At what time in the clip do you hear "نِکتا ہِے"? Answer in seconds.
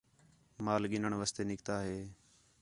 1.49-1.97